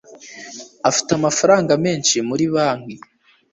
afite 0.89 1.09
amafaranga 1.15 1.73
menshi 1.85 2.15
muri 2.29 2.45
banki 2.53 2.95